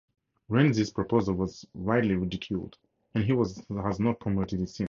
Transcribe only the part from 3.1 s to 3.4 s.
and he